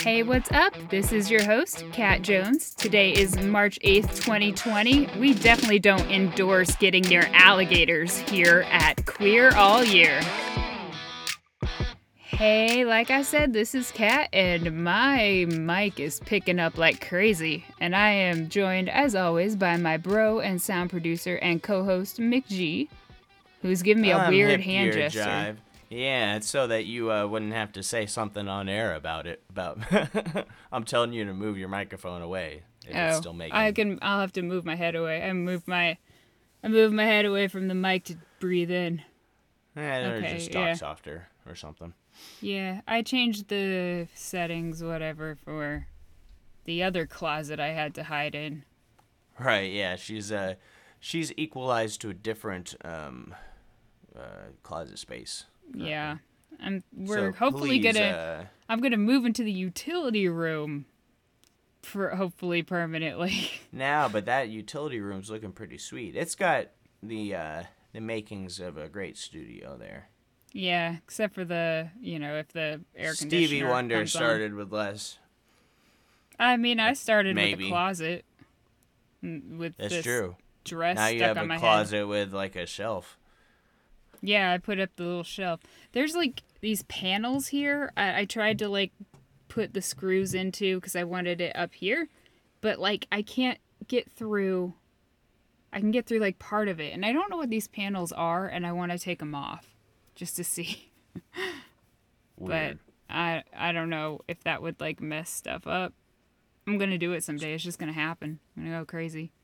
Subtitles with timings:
[0.00, 0.74] Hey, what's up?
[0.90, 2.72] This is your host, Kat Jones.
[2.74, 5.08] Today is March 8th, 2020.
[5.18, 10.20] We definitely don't endorse getting near alligators here at Queer All Year.
[12.22, 17.64] Hey, like I said, this is Kat, and my mic is picking up like crazy.
[17.80, 22.18] And I am joined, as always, by my bro and sound producer and co host,
[22.18, 22.88] Mick G,
[23.62, 25.20] who's giving me a I'm weird hand gesture.
[25.20, 25.56] jive.
[25.88, 29.42] Yeah, it's so that you uh, wouldn't have to say something on air about it.
[29.48, 29.78] About
[30.72, 32.62] I'm telling you to move your microphone away.
[32.86, 33.54] If it's still making.
[33.54, 33.98] Oh, I can.
[34.02, 35.22] I'll have to move my head away.
[35.22, 35.96] I move my,
[36.62, 39.02] I move my head away from the mic to breathe in.
[39.76, 40.74] Eh, okay, just talk yeah.
[40.74, 41.94] softer or something.
[42.40, 45.86] Yeah, I changed the settings, whatever, for
[46.64, 48.64] the other closet I had to hide in.
[49.38, 49.70] Right?
[49.70, 50.54] Yeah, she's uh,
[50.98, 53.34] she's equalized to a different um,
[54.18, 55.44] uh, closet space.
[55.74, 56.18] Yeah,
[56.60, 56.82] I'm.
[56.96, 58.06] We're So hopefully please, gonna.
[58.06, 60.86] Uh, I'm gonna move into the utility room.
[61.82, 63.50] For hopefully permanently.
[63.72, 66.16] now, but that utility room's looking pretty sweet.
[66.16, 66.66] It's got
[67.02, 67.62] the uh,
[67.92, 70.08] the makings of a great studio there.
[70.52, 73.46] yeah, except for the you know if the air conditioner.
[73.46, 74.20] Stevie Wonder comes on.
[74.20, 75.18] started with less.
[76.38, 78.24] I mean, I started with a closet.
[79.22, 80.36] With That's this true.
[80.64, 81.60] dress Now you stuck have on a my head.
[81.60, 83.17] closet with like a shelf.
[84.20, 85.60] Yeah, I put up the little shelf.
[85.92, 87.92] There's like these panels here.
[87.96, 88.92] I, I tried to like
[89.48, 92.08] put the screws into because I wanted it up here,
[92.60, 94.74] but like I can't get through.
[95.72, 98.12] I can get through like part of it, and I don't know what these panels
[98.12, 99.76] are, and I want to take them off
[100.14, 100.90] just to see.
[102.40, 102.76] But
[103.10, 105.92] I I don't know if that would like mess stuff up.
[106.66, 107.54] I'm gonna do it someday.
[107.54, 108.38] It's just gonna happen.
[108.56, 109.32] I'm gonna go crazy.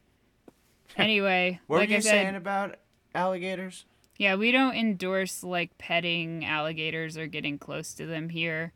[0.96, 2.76] Anyway, what like were you I said, saying about
[3.14, 3.84] alligators?
[4.16, 8.72] Yeah, we don't endorse like petting alligators or getting close to them here.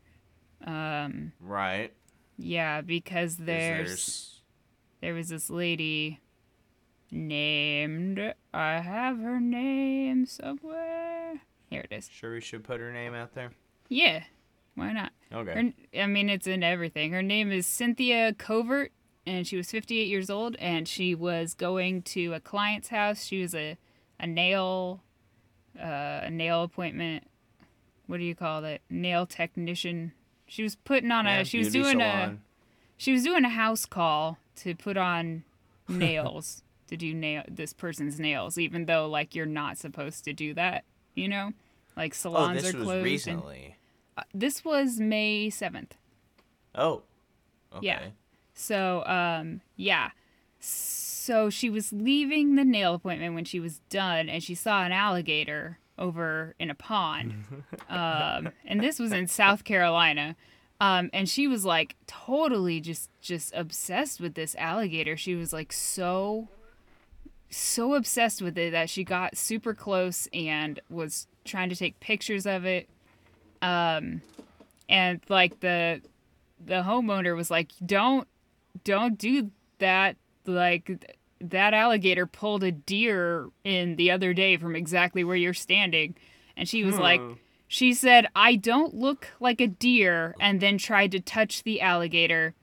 [0.65, 1.93] Um, Right.
[2.37, 4.41] yeah, because 'cause there's,
[5.01, 6.19] there was this lady
[7.11, 11.41] named I have her name somewhere.
[11.69, 12.09] Here it is.
[12.09, 13.51] Sure, we should put her name out there.
[13.89, 14.23] Yeah,
[14.75, 15.11] why not?
[15.33, 15.53] Okay.
[15.93, 17.11] Her, I mean, it's in everything.
[17.11, 18.91] Her name is Cynthia Covert,
[19.25, 23.23] and she was 58 years old, and she was going to a client's house.
[23.23, 23.77] She was a,
[24.19, 25.03] a nail,
[25.77, 27.25] uh, a nail appointment.
[28.07, 28.81] What do you call it?
[28.89, 30.13] Nail technician.
[30.47, 31.45] She was putting on Yeah, a.
[31.45, 32.37] She was doing a.
[32.97, 35.43] She was doing a house call to put on
[35.87, 40.53] nails to do nail this person's nails, even though like you're not supposed to do
[40.55, 40.83] that.
[41.15, 41.51] You know,
[41.95, 42.95] like Oh, salons this are was closed.
[42.97, 43.75] and- recently.
[44.17, 45.91] uh, this was May 7th.
[46.75, 47.03] Oh.
[47.75, 47.85] Okay.
[47.87, 47.99] Yeah.
[48.53, 50.09] So, um, yeah.
[50.59, 51.08] So
[51.49, 55.79] she was leaving the nail appointment when she was done, and she saw an alligator
[55.97, 57.33] over in a pond.
[57.89, 60.35] um, and this was in South Carolina.
[60.81, 65.17] Um, and she was like totally just just obsessed with this alligator.
[65.17, 66.47] She was like so
[67.49, 72.45] so obsessed with it that she got super close and was trying to take pictures
[72.45, 72.87] of it.
[73.61, 74.21] Um,
[74.87, 76.01] and like the
[76.63, 78.27] the homeowner was like, "Don't,
[78.83, 80.15] don't do that."
[80.49, 86.15] Like that alligator pulled a deer in the other day from exactly where you're standing,
[86.57, 87.33] and she was like, Hmm.
[87.67, 92.55] she said, "I don't look like a deer," and then tried to touch the alligator,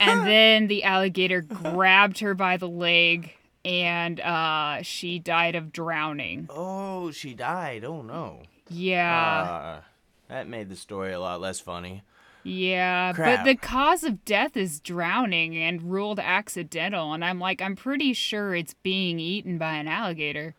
[0.00, 6.46] and then the alligator grabbed her by the leg, and uh, she died of drowning.
[6.50, 7.84] Oh, she died.
[7.84, 8.42] Oh no.
[8.68, 9.42] Yeah.
[9.42, 9.80] Uh,
[10.28, 12.02] that made the story a lot less funny.
[12.42, 13.40] Yeah, Crap.
[13.40, 18.12] but the cause of death is drowning and ruled accidental, and I'm like, I'm pretty
[18.14, 20.54] sure it's being eaten by an alligator.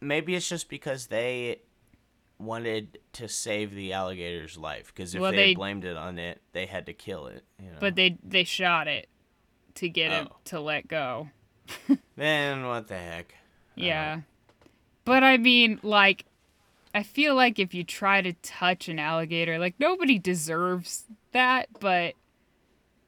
[0.00, 1.60] Maybe it's just because they
[2.38, 4.92] wanted to save the alligator's life.
[4.92, 7.44] Because if Well, they, they- blamed it on it, they had to kill it.
[7.62, 7.76] You know?
[7.78, 9.08] But they they shot it
[9.76, 10.36] to get it Oh.
[10.46, 11.28] to let go.
[12.16, 13.34] then what the heck?
[13.76, 14.22] Yeah.
[15.04, 16.24] But I mean, like,
[16.94, 22.14] I feel like if you try to touch an alligator, like, nobody deserves that, but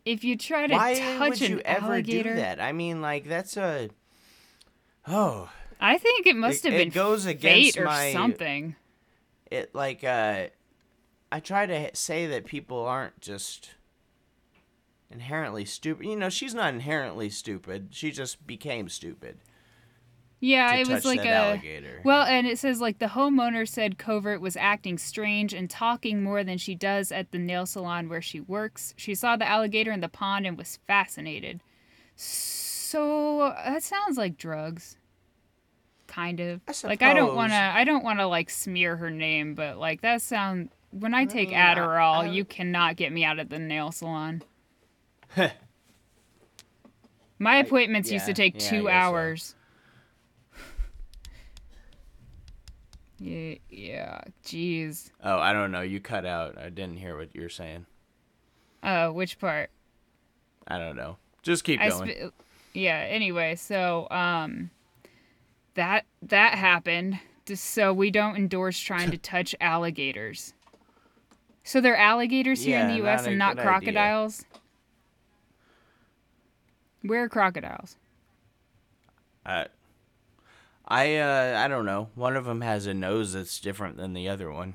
[0.06, 2.60] if you try to Why touch would you an ever alligator, do that?
[2.60, 3.90] I mean, like that's a.
[5.06, 5.50] Oh,
[5.80, 8.76] I think it must It- have it been goes fate against or my- something.
[9.50, 10.46] it like uh,
[11.30, 13.70] I try to say that people aren't just
[15.10, 16.06] inherently stupid.
[16.06, 17.88] You know, she's not inherently stupid.
[17.90, 19.38] She just became stupid.
[20.40, 22.00] Yeah, to it was like a alligator.
[22.04, 26.44] well, and it says like the homeowner said Covert was acting strange and talking more
[26.44, 28.92] than she does at the nail salon where she works.
[28.96, 31.62] She saw the alligator in the pond and was fascinated.
[32.14, 34.98] So that sounds like drugs.
[36.06, 36.60] Kind of.
[36.68, 39.78] I Like I don't want to I don't want to like smear her name, but
[39.78, 43.38] like that sound when I take mean, I- Adderall, I- you cannot get me out
[43.38, 44.42] of the nail salon.
[47.38, 49.54] My appointments used to yeah, take yeah, I two guess so.
[53.24, 55.10] Yeah, yeah, jeez.
[55.22, 55.80] Oh, I don't know.
[55.80, 56.58] You cut out.
[56.58, 57.86] I didn't hear what you were saying.
[58.82, 59.70] Uh, which part?
[60.68, 61.16] I don't know.
[61.42, 62.10] Just keep going.
[62.12, 62.36] sp-
[62.74, 62.98] yeah.
[63.08, 64.70] Anyway, so um,
[65.72, 67.18] that that happened.
[67.46, 70.52] Just so we don't endorse trying to touch alligators.
[71.62, 73.22] So they're alligators here in the U.S.
[73.22, 73.70] not and not good idea.
[73.92, 74.44] crocodiles.
[77.00, 77.96] Where are crocodiles?
[79.46, 79.64] Uh,
[80.86, 82.10] I uh, I don't know.
[82.14, 84.74] One of them has a nose that's different than the other one.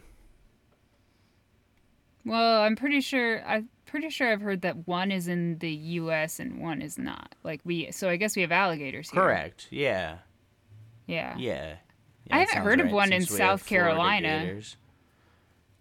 [2.25, 6.39] Well, I'm pretty sure I'm pretty sure I've heard that one is in the U.S.
[6.39, 7.35] and one is not.
[7.44, 9.21] Like we, so I guess we have alligators here.
[9.21, 9.67] Correct.
[9.71, 10.17] Yeah.
[11.07, 11.35] Yeah.
[11.38, 11.75] Yeah.
[12.31, 14.41] I haven't heard of one in South Carolina.
[14.44, 14.77] gators.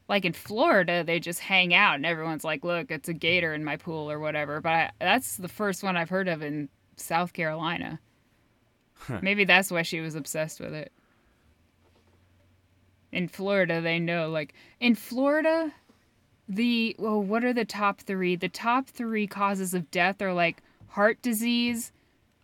[0.09, 3.63] Like in Florida, they just hang out and everyone's like, "Look, it's a gator in
[3.63, 4.63] my pool" or whatever.
[4.63, 8.01] But I, that's the first one I've heard of in South Carolina.
[9.23, 10.93] Maybe that's why she was obsessed with it.
[13.11, 15.73] In Florida, they know like in Florida,
[16.49, 18.37] the well, what are the top three?
[18.37, 21.93] The top three causes of death are like heart disease,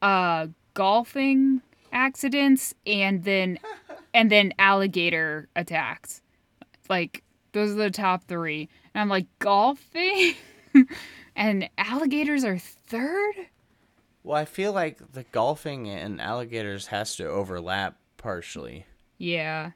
[0.03, 1.63] uh, golfing
[1.93, 3.59] accidents, and then
[4.15, 6.23] and then alligator attacks.
[6.89, 7.23] Like
[7.53, 8.69] those are the top three.
[8.95, 10.35] And I'm like golfing,
[11.37, 13.35] and alligators are third.
[14.25, 18.87] Well, I feel like the golfing and alligators has to overlap partially.
[19.19, 19.73] Yeah.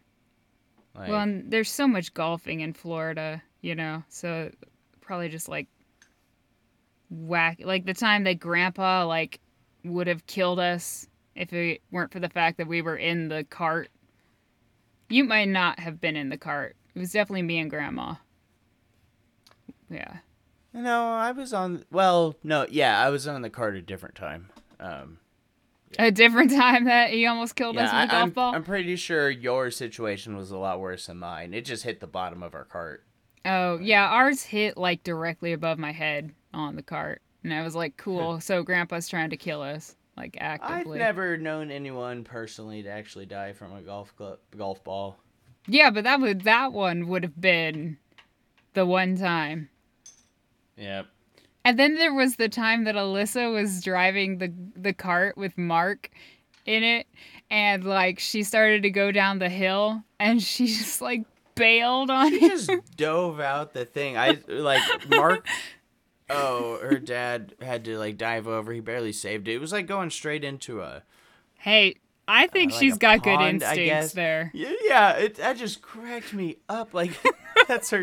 [0.95, 4.51] Like, Well, and there's so much golfing in Florida, you know, so
[5.03, 5.69] probably just like
[7.11, 7.61] whack.
[7.63, 9.39] Like the time that Grandpa like
[9.85, 13.45] would have killed us if it weren't for the fact that we were in the
[13.45, 13.91] cart.
[15.11, 16.75] You might not have been in the cart.
[16.95, 18.15] It was definitely me and Grandma.
[19.91, 20.17] Yeah.
[20.83, 21.85] No, I was on.
[21.91, 24.51] Well, no, yeah, I was on the cart a different time.
[24.81, 25.19] Um,
[25.99, 28.55] A different time that he almost killed us with a golf I'm, ball.
[28.55, 31.55] I'm pretty sure your situation was a lot worse than mine.
[31.55, 33.05] It just hit the bottom of our cart.
[33.45, 37.23] Oh, yeah, ours hit like directly above my head on the cart.
[37.43, 38.41] And I was like, cool.
[38.41, 40.99] so grandpa's trying to kill us, like actively.
[40.99, 45.19] I've never known anyone personally to actually die from a golf club, golf ball.
[45.67, 47.99] Yeah, but that would that one would have been
[48.75, 49.69] the one time.
[50.79, 51.07] Yep.
[51.65, 56.11] And then there was the time that Alyssa was driving the the cart with Mark
[56.65, 57.07] in it
[57.51, 62.31] and like she started to go down the hill and she just like bailed on
[62.31, 62.51] She him.
[62.51, 64.17] just dove out the thing.
[64.17, 65.47] I like Mark.
[66.31, 68.73] Oh, her dad had to like dive over.
[68.73, 69.55] He barely saved it.
[69.55, 71.03] It was like going straight into a
[71.55, 71.97] Hey,
[72.29, 74.13] I uh, think like she's a got good pond, I instincts guess.
[74.13, 74.51] there.
[74.55, 76.95] Yeah, yeah, it that just cracked me up.
[76.95, 77.13] Like
[77.69, 78.03] that's her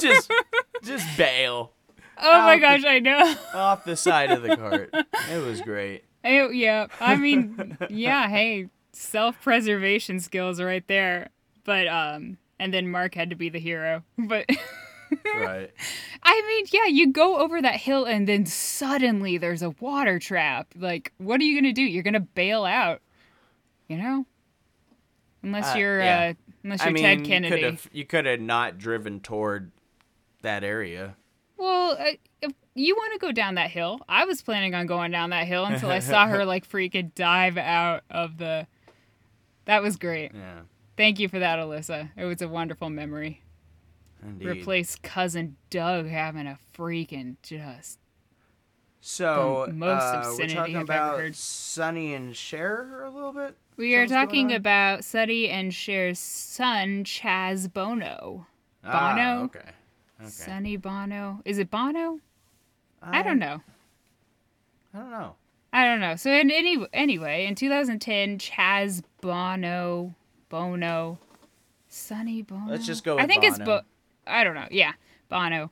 [0.00, 0.30] just
[0.82, 1.73] just bail
[2.26, 3.34] Oh my Out the- gosh, I know.
[3.54, 4.90] off the side of the cart.
[5.30, 6.04] It was great.
[6.22, 11.28] Hey, yeah, I mean, yeah, hey, self-preservation skills right there.
[11.64, 14.02] But um and then Mark had to be the hero.
[14.18, 14.46] But
[15.36, 15.70] Right.
[16.22, 20.68] I mean, yeah, you go over that hill and then suddenly there's a water trap.
[20.76, 21.82] Like, what are you going to do?
[21.82, 23.00] You're going to bail out.
[23.86, 24.26] You know?
[25.42, 26.32] Unless Uh, you're yeah.
[26.32, 27.54] uh unless you're mean, Ted you Kennedy.
[27.54, 29.70] could have you could have not driven toward
[30.42, 31.16] that area.
[31.56, 32.12] Well, uh,
[32.42, 34.00] if you want to go down that hill.
[34.08, 37.56] I was planning on going down that hill until I saw her like freaking dive
[37.56, 38.66] out of the
[39.66, 40.32] That was great.
[40.34, 40.60] Yeah.
[40.96, 42.10] Thank you for that, Alyssa.
[42.16, 43.42] It was a wonderful memory.
[44.22, 44.46] Indeed.
[44.48, 47.98] Replace cousin Doug having a freaking just
[49.00, 51.36] So the most uh, we're obscenity talking I've ever about heard.
[51.36, 53.56] Sonny and Cher a little bit.
[53.76, 58.46] We are talking about Sonny and Cher's son, Chaz Bono.
[58.84, 59.44] Ah, Bono?
[59.44, 59.70] okay.
[60.20, 60.30] Okay.
[60.30, 61.40] Sonny Bono.
[61.44, 62.20] Is it Bono?
[63.02, 63.60] I don't know.
[64.94, 65.34] I don't know.
[65.72, 66.16] I don't know.
[66.16, 70.14] So in any anyway, in 2010, Chaz Bono,
[70.48, 71.18] Bono,
[71.88, 72.70] Sonny Bono.
[72.70, 73.80] Let's just go I think it's Bono.
[73.80, 73.86] Bo.
[74.26, 74.68] I don't know.
[74.70, 74.92] Yeah,
[75.28, 75.70] Bono.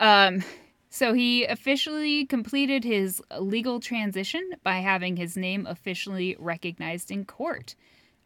[0.00, 0.42] Um,
[0.90, 7.76] so he officially completed his legal transition by having his name officially recognized in court.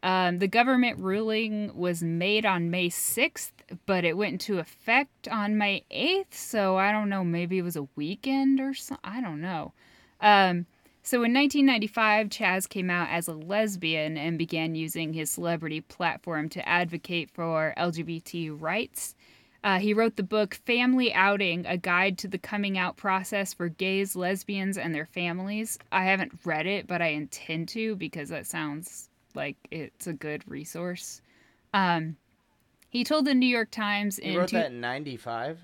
[0.03, 3.51] Um, the government ruling was made on May 6th,
[3.85, 6.33] but it went into effect on May 8th.
[6.33, 7.23] So I don't know.
[7.23, 9.03] Maybe it was a weekend or something.
[9.03, 9.73] I don't know.
[10.19, 10.65] Um,
[11.03, 16.47] so in 1995, Chaz came out as a lesbian and began using his celebrity platform
[16.49, 19.15] to advocate for LGBT rights.
[19.63, 23.69] Uh, he wrote the book Family Outing A Guide to the Coming Out Process for
[23.69, 25.77] Gays, Lesbians, and Their Families.
[25.91, 30.43] I haven't read it, but I intend to because that sounds like it's a good
[30.47, 31.21] resource.
[31.73, 32.17] Um,
[32.91, 35.59] He told the New York Times He in wrote two- that in '95.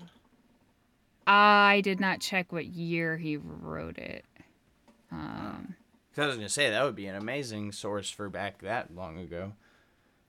[1.26, 4.24] I did not check what year he wrote it.
[5.12, 5.74] Um,
[6.16, 9.52] I was gonna say that would be an amazing source for back that long ago.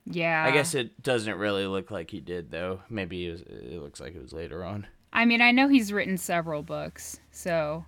[0.06, 0.44] yeah.
[0.46, 2.82] I guess it doesn't really look like he did though.
[2.90, 4.88] Maybe it, was, it looks like it was later on.
[5.14, 7.86] I mean, I know he's written several books, so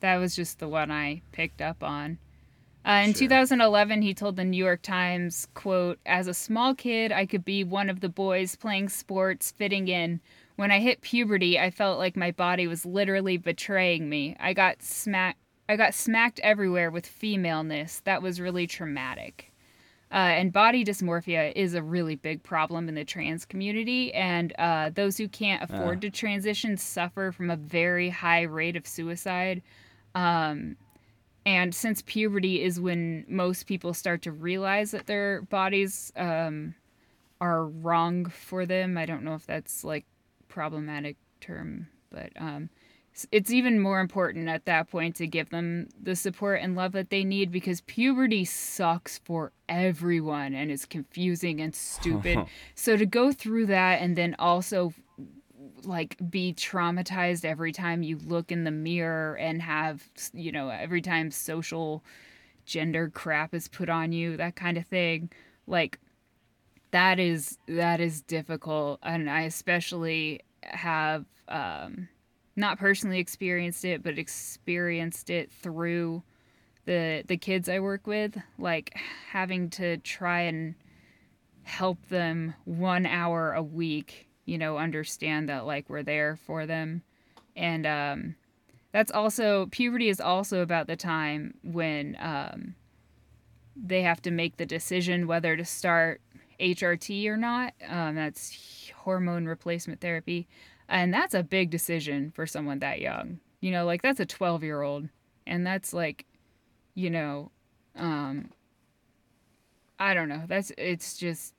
[0.00, 2.18] that was just the one I picked up on.
[2.86, 3.20] Uh, in Sure.
[3.20, 7.64] 2011, he told the New York Times, "quote As a small kid, I could be
[7.64, 10.20] one of the boys playing sports, fitting in.
[10.56, 14.36] When I hit puberty, I felt like my body was literally betraying me.
[14.40, 15.38] I got smacked.
[15.68, 18.00] I got smacked everywhere with femaleness.
[18.00, 19.52] That was really traumatic."
[20.10, 24.88] Uh, and body dysmorphia is a really big problem in the trans community, and uh,
[24.94, 29.60] those who can't afford to transition suffer from a very high rate of suicide.
[30.14, 30.76] Um,
[31.48, 36.74] and since puberty is when most people start to realize that their bodies um,
[37.40, 40.04] are wrong for them, I don't know if that's like
[40.48, 42.68] problematic term, but um,
[43.32, 47.08] it's even more important at that point to give them the support and love that
[47.08, 52.44] they need because puberty sucks for everyone and is confusing and stupid.
[52.74, 54.92] so to go through that and then also
[55.84, 61.00] like be traumatized every time you look in the mirror and have you know every
[61.00, 62.02] time social
[62.66, 65.30] gender crap is put on you that kind of thing.
[65.66, 65.98] Like
[66.90, 72.08] that is that is difficult and i especially have um
[72.56, 76.22] not personally experienced it but experienced it through
[76.86, 78.36] the the kids i work with.
[78.58, 78.96] Like
[79.30, 80.74] having to try and
[81.62, 87.02] help them one hour a week you know understand that like we're there for them
[87.56, 88.34] and um
[88.92, 92.74] that's also puberty is also about the time when um
[93.76, 96.20] they have to make the decision whether to start
[96.60, 97.74] HRT or not.
[97.88, 100.48] Um, that's hormone replacement therapy.
[100.88, 103.40] And that's a big decision for someone that young.
[103.60, 105.08] You know, like that's a 12 year old.
[105.46, 106.26] And that's like,
[106.94, 107.50] you know,
[107.96, 108.50] um,
[109.98, 110.42] I don't know.
[110.46, 111.54] That's, it's just,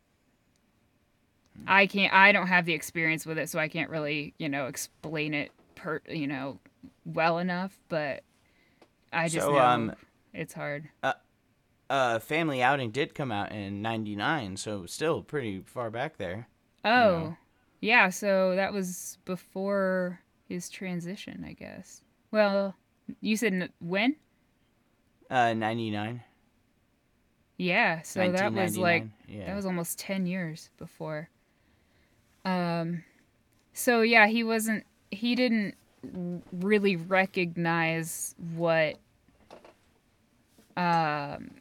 [1.68, 4.68] I can't, I don't have the experience with it, so I can't really, you know,
[4.68, 6.60] explain it per, you know,
[7.06, 7.78] well enough.
[7.90, 8.24] But
[9.12, 9.96] I just So, know um,
[10.34, 10.90] it's hard.
[11.90, 16.48] Uh, Family Outing did come out in '99, so still pretty far back there.
[16.86, 17.38] Oh, know.
[17.82, 18.10] yeah.
[18.10, 22.04] So that was before his transition, I guess.
[22.32, 22.76] Well,
[23.22, 24.16] you said n- when?
[25.32, 26.22] Uh, '99.
[27.58, 28.02] Yeah.
[28.04, 29.48] So that was like yeah.
[29.48, 31.30] that was almost ten years before.
[32.50, 33.04] Um,
[33.74, 34.86] so yeah, he wasn't.
[35.12, 35.76] He didn't
[36.52, 38.96] really recognize what.
[40.78, 41.52] Um,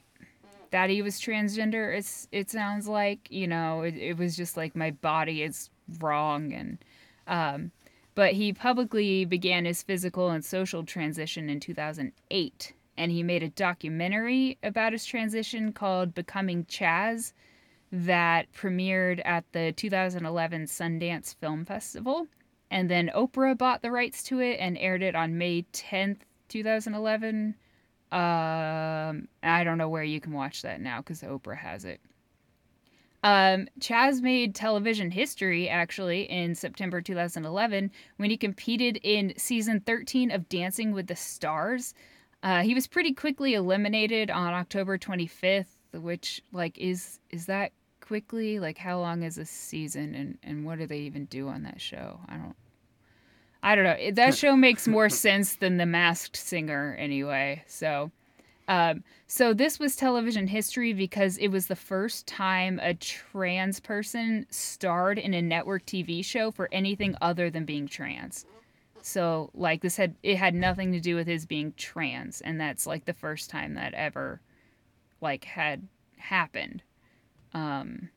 [0.71, 1.97] that he was transgender.
[1.97, 6.52] It's it sounds like you know it, it was just like my body is wrong
[6.52, 6.78] and.
[7.26, 7.73] Um,
[8.14, 13.49] but he publicly began his physical and social transition in 2008 and he made a
[13.50, 17.33] documentary about his transition called becoming chaz
[17.90, 22.26] that premiered at the 2011 sundance film festival.
[22.71, 26.18] And then oprah bought the rights to it and aired it on may 10th
[26.49, 27.54] 2011
[28.11, 32.00] um i don't know where you can watch that now because oprah has it.
[33.25, 40.30] Um, Chaz made television history actually in September 2011 when he competed in season 13
[40.30, 41.95] of Dancing with the Stars.
[42.45, 47.73] Uh, he was pretty quickly eliminated on October 25th, which like is is that
[48.08, 48.58] quickly?
[48.58, 51.80] Like how long is a season and and what do they even do on that
[51.80, 52.18] show?
[52.26, 52.56] I don't
[53.62, 54.10] I don't know.
[54.12, 57.64] That show makes more sense than The Masked Singer anyway.
[57.66, 58.10] So
[58.66, 64.46] um, so this was television history because it was the first time a trans person
[64.50, 68.46] starred in a network TV show for anything other than being trans.
[69.02, 72.86] So like this had it had nothing to do with his being trans, and that's
[72.86, 74.40] like the first time that ever
[75.20, 75.86] like had
[76.16, 76.82] happened.
[77.55, 78.11] Um,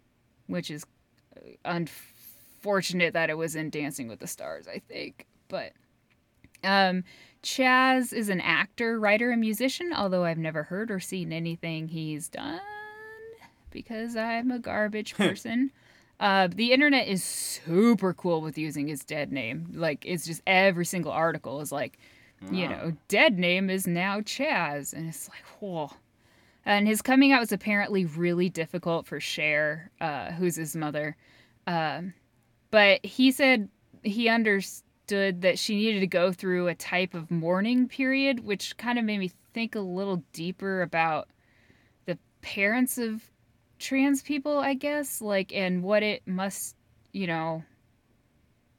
[0.47, 0.85] which is
[1.63, 5.73] unfortunate that it was in Dancing with the Stars, I think, but.
[6.63, 7.03] Um,
[7.41, 12.29] Chaz is an actor, writer, and musician, although I've never heard or seen anything he's
[12.29, 12.59] done
[13.71, 15.71] because I'm a garbage person.
[16.19, 19.71] uh, the internet is super cool with using his dead name.
[19.73, 21.97] Like, it's just every single article is like,
[22.51, 24.93] you know, dead name is now Chaz.
[24.93, 25.89] And it's like, whoa.
[26.65, 31.15] And his coming out was apparently really difficult for Cher, uh, who's his mother.
[31.65, 32.13] Um,
[32.69, 33.69] but he said
[34.03, 38.99] he understood that she needed to go through a type of mourning period, which kind
[38.99, 41.29] of made me think a little deeper about
[42.05, 43.23] the parents of
[43.79, 46.75] trans people, I guess, like, and what it must
[47.11, 47.63] you know,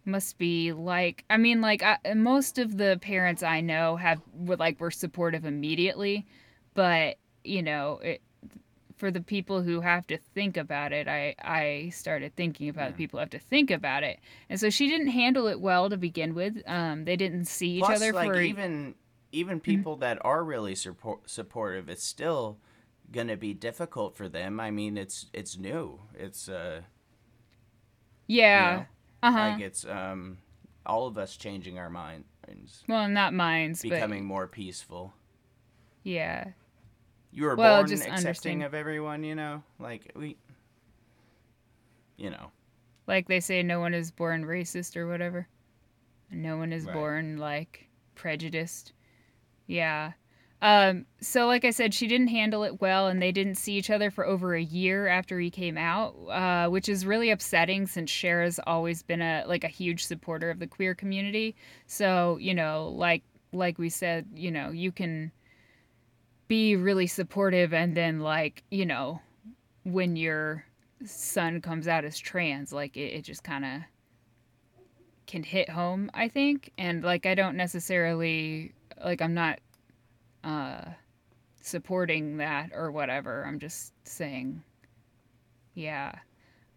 [0.04, 4.80] must be like I mean like I, most of the parents I know have like
[4.80, 6.26] were supportive immediately,
[6.74, 8.22] but you know, it,
[8.96, 12.94] for the people who have to think about it, I I started thinking about the
[12.96, 15.96] people who have to think about it, and so she didn't handle it well to
[15.96, 16.62] begin with.
[16.66, 18.94] Um, they didn't see each other like for even
[19.32, 19.82] even Mm-hmm.
[19.82, 22.58] people that are really support, supportive, it's still
[23.10, 24.60] gonna be difficult for them.
[24.60, 26.00] I mean, it's it's new.
[26.14, 26.82] It's uh,
[28.26, 28.86] yeah, know,
[29.22, 29.38] uh huh.
[29.38, 30.38] like it's um,
[30.86, 32.24] all of us changing our minds,
[32.88, 35.14] well, not minds, becoming more peaceful.
[36.02, 36.48] yeah,
[37.32, 39.62] You were Well, born just accepting understand- of everyone, you know.
[39.78, 40.36] Like we,
[42.16, 42.50] you know.
[43.06, 45.48] like they say, no one is born racist or whatever.
[46.30, 46.94] No one is Right.
[46.94, 48.92] born like prejudiced.
[49.66, 50.12] Yeah.
[50.60, 53.90] Um, so like I said, she didn't handle it well, and they didn't see each
[53.90, 58.10] other for over a year after he came out, uh, which is really upsetting since
[58.10, 61.56] Cher has always been a like a huge supporter of the queer community.
[61.86, 65.32] So you know, like like we said, you know, you can
[66.48, 69.20] be really supportive, and then like you know,
[69.84, 70.64] when your
[71.04, 73.80] son comes out as trans, like it, it just kind of
[75.26, 76.72] can hit home, I think.
[76.78, 78.72] And like I don't necessarily
[79.02, 79.60] like I'm not
[80.44, 80.82] uh
[81.60, 83.44] supporting that or whatever.
[83.46, 84.62] I'm just saying
[85.74, 86.12] yeah.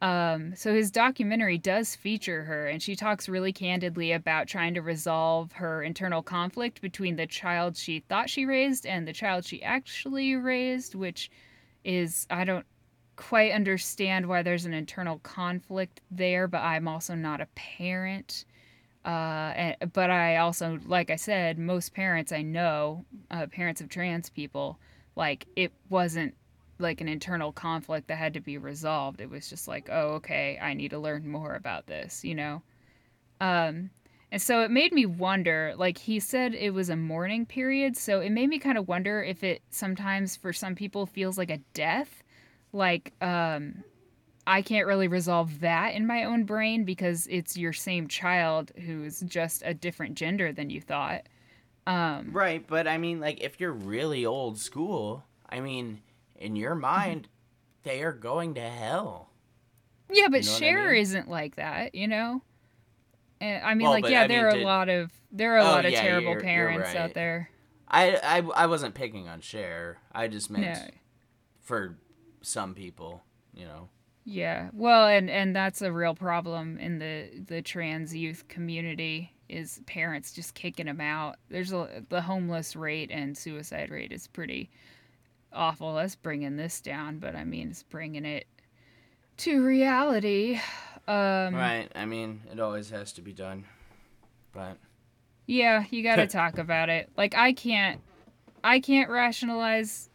[0.01, 4.81] Um, so his documentary does feature her, and she talks really candidly about trying to
[4.81, 9.63] resolve her internal conflict between the child she thought she raised and the child she
[9.63, 11.31] actually raised, which
[11.83, 12.65] is I don't
[13.15, 18.45] quite understand why there's an internal conflict there, but I'm also not a parent.
[19.05, 23.87] Uh, and, but I also, like I said, most parents I know, uh, parents of
[23.87, 24.79] trans people,
[25.15, 26.33] like it wasn't
[26.79, 29.21] like an internal conflict that had to be resolved.
[29.21, 32.61] It was just like, oh, okay, I need to learn more about this, you know?
[33.39, 33.89] Um,
[34.31, 38.19] and so it made me wonder, like he said it was a mourning period, so
[38.19, 41.59] it made me kind of wonder if it sometimes for some people feels like a
[41.73, 42.23] death.
[42.73, 43.83] Like, um,
[44.47, 49.21] I can't really resolve that in my own brain because it's your same child who's
[49.21, 51.23] just a different gender than you thought.
[51.87, 56.01] Um, Right, but I mean, like, if you're really old school, I mean,
[56.35, 57.27] in your mind,
[57.83, 59.29] they are going to hell.
[60.11, 61.01] Yeah, but know what I Cher mean?
[61.01, 62.41] isn't like that, you know.
[63.41, 65.11] And I mean, Well, like, but yeah, I there mean, are did- a lot of
[65.31, 66.97] there are a Oh, lot of yeah, terrible you're- you're parents right.
[66.97, 67.49] out there.
[67.87, 69.97] I, I, I wasn't picking on Cher.
[70.11, 70.87] I just meant Yeah,
[71.61, 71.97] for
[72.41, 73.89] some people, you know.
[74.23, 74.69] yeah.
[74.73, 80.31] Well, and and that's a real problem in the the trans youth community is parents
[80.31, 81.35] just kicking them out.
[81.49, 84.71] There's a the homeless rate and suicide rate is pretty
[85.55, 85.95] awful.
[85.95, 88.47] That's bringing this down, but I mean, it's bringing it
[89.37, 90.59] to reality.
[91.07, 93.65] Um, Right, I mean, it always has to be done.
[94.53, 94.77] But,
[95.45, 97.11] Yeah, you got to talk about it.
[97.15, 98.01] Like I can't
[98.63, 100.09] I can't rationalize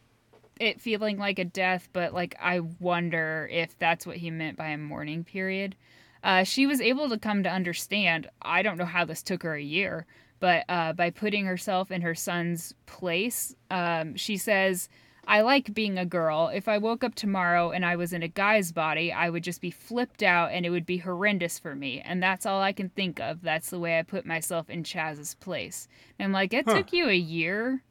[0.58, 4.70] it feeling like a death, but like I wonder if that's what he meant by
[4.70, 5.76] a mourning period.
[6.24, 8.28] Uh, she was able to come to understand.
[8.42, 10.06] I don't know how this took her a year,
[10.40, 14.88] but uh, by putting herself in her son's place, um, she says,
[15.30, 16.50] I like being a girl.
[16.52, 19.60] If I woke up tomorrow and I was in a guy's body, I would just
[19.60, 22.00] be flipped out and it would be horrendous for me.
[22.04, 23.40] And that's all I can think of.
[23.40, 25.86] That's the way I put myself in Chaz's place.
[26.18, 26.74] And I'm like, it Huh.
[26.78, 27.82] took you a year,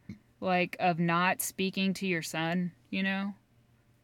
[0.42, 3.34] like, of not speaking to your son, you know?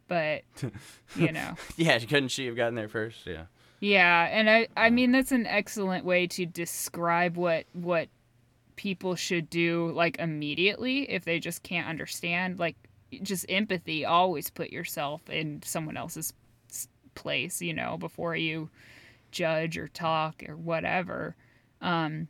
[0.07, 0.43] But,
[1.15, 1.55] you know.
[1.75, 3.25] yeah, couldn't she have gotten there first?
[3.25, 3.45] Yeah.
[3.81, 8.07] Yeah, and I I mean that's an excellent way to describe what what
[8.77, 12.75] people should do like immediately if they just can't understand like
[13.19, 16.33] just empathy always put yourself in someone else's
[17.15, 18.69] place, you know, before you
[19.31, 21.35] judge or talk or whatever.
[21.81, 22.27] Um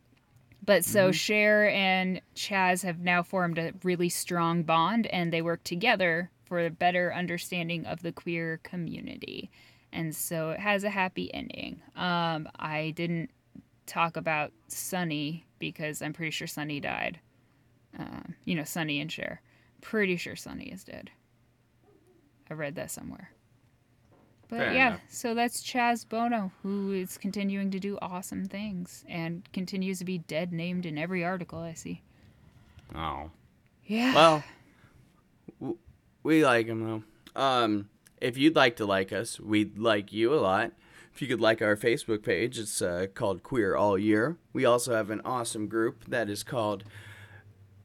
[0.64, 5.62] but so Cher and Chaz have now formed a really strong bond and they work
[5.62, 9.50] together for a better understanding of the queer community
[9.96, 11.80] and so it has a happy ending.
[11.96, 13.30] Um, I didn't
[13.86, 17.18] talk about Sonny because I'm pretty sure Sonny died.
[17.98, 19.40] Um, you know, Sonny and Cher.
[19.80, 21.10] Pretty sure Sonny is dead.
[22.50, 23.30] I read that somewhere.
[24.48, 25.00] But Fair yeah, enough.
[25.08, 30.18] so that's Chaz Bono, who is continuing to do awesome things and continues to be
[30.18, 32.02] dead named in every article I see.
[32.94, 33.30] Oh.
[33.84, 34.14] Yeah.
[34.14, 34.44] Well,
[35.60, 35.78] w-
[36.22, 36.84] we like him
[37.34, 37.40] though.
[37.40, 37.88] Um,
[38.20, 40.70] if you'd like to like us, we'd like you a lot.
[41.12, 44.36] If you could like our Facebook page, it's uh, called Queer All Year.
[44.52, 46.84] We also have an awesome group that is called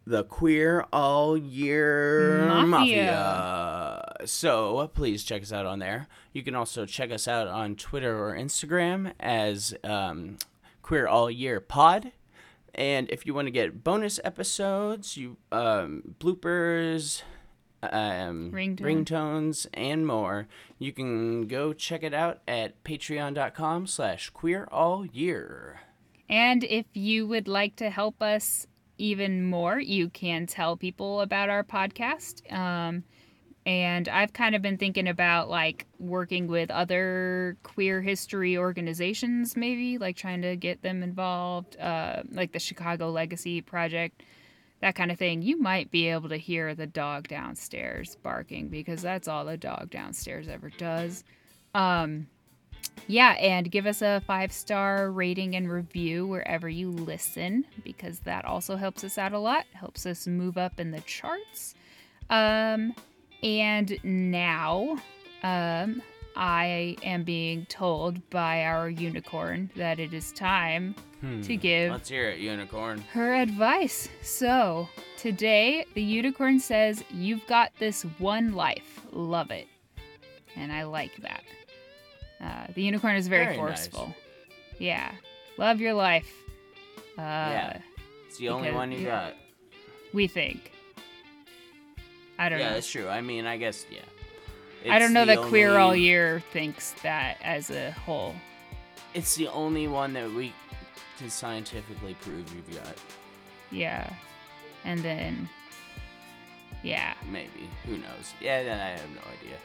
[0.06, 2.66] the Queer All Year Mafia.
[2.66, 4.16] Mafia.
[4.26, 6.08] so please check us out on there.
[6.34, 10.38] You can also check us out on Twitter or Instagram as um,
[10.82, 12.12] Queer All Year Pod.
[12.74, 17.22] And if you want to get bonus episodes, you um, bloopers,
[17.84, 18.80] um, Ringtone.
[18.80, 20.48] ringtones, and more,
[20.80, 25.82] you can go check it out at patreon.com slash queer all year.
[26.30, 28.68] And if you would like to help us
[29.02, 32.52] even more, you can tell people about our podcast.
[32.54, 33.04] Um,
[33.66, 39.98] and I've kind of been thinking about like working with other queer history organizations, maybe
[39.98, 44.22] like trying to get them involved, uh, like the Chicago Legacy Project,
[44.82, 45.42] that kind of thing.
[45.42, 49.90] You might be able to hear the dog downstairs barking because that's all the dog
[49.90, 51.24] downstairs ever does.
[51.74, 52.28] Um,
[53.08, 58.46] yeah, and give us a five star rating and review wherever you listen because that
[58.46, 61.76] also helps us out a lot, helps us move up in the charts.
[62.30, 62.94] Um,
[63.44, 64.98] and now,
[65.44, 66.02] um,
[66.36, 70.96] I am being told by our unicorn that it is time
[71.44, 73.00] to give Let's hear it, Unicorn.
[73.14, 74.10] her advice.
[74.24, 79.02] So, today the unicorn says, You've got this one life.
[79.12, 79.68] Love it.
[80.56, 81.44] And I like that.
[82.44, 83.88] Uh, the unicorn is very, Very nice.
[83.88, 84.16] forceful.
[84.80, 85.12] Yeah.
[85.58, 86.32] Love your life.
[87.18, 87.78] Uh, Yeah.
[88.28, 89.34] It's the only one you got.
[90.14, 90.72] We think.
[92.40, 92.70] I don't Yeah, know.
[92.70, 93.08] Yeah, that's true.
[93.10, 94.00] I mean, I guess, yeah.
[94.90, 98.34] I don't know that Queer All Year thinks that as a whole.
[99.14, 100.54] It's the only one that we
[101.20, 102.96] can scientifically prove you've got.
[103.70, 104.10] Yeah.
[104.86, 105.48] And then,
[106.82, 107.14] yeah.
[107.30, 107.70] Maybe.
[107.86, 108.34] Who knows?
[108.40, 109.58] Yeah, then I have no idea.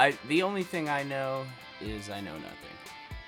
[0.00, 1.44] I the only thing I know
[1.82, 2.54] is I know nothing.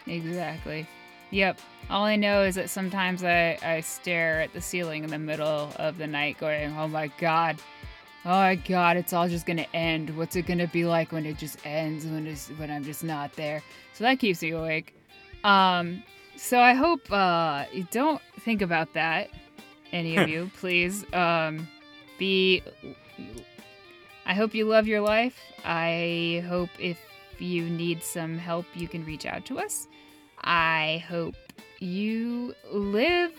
[0.07, 0.87] Exactly.
[1.31, 1.61] Yep.
[1.91, 5.71] All I know is that sometimes I, I stare at the ceiling in the middle
[5.77, 7.59] of the night going, oh my god.
[8.25, 10.17] Oh my god, it's all just gonna end.
[10.17, 13.35] What's it gonna be like when it just ends when it's when I'm just not
[13.35, 13.63] there?
[13.93, 14.95] So that keeps me awake.
[15.45, 16.03] Um
[16.37, 19.29] so I hope uh you don't think about that,
[19.93, 21.05] any of you, please.
[21.13, 21.69] Um
[22.19, 22.63] be
[24.27, 25.39] I hope you love your life.
[25.65, 26.99] I hope if
[27.39, 29.89] you need some help you can reach out to us.
[30.43, 31.35] I hope
[31.81, 33.33] you live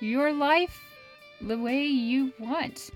[0.00, 0.80] your life
[1.40, 2.90] the way you want.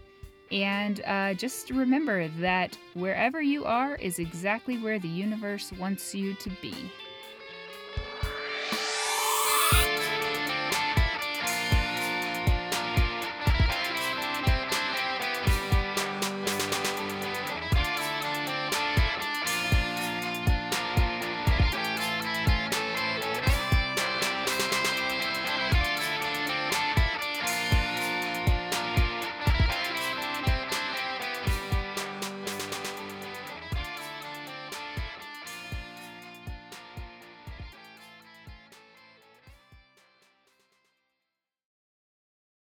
[0.51, 6.35] And uh, just remember that wherever you are is exactly where the universe wants you
[6.35, 6.75] to be.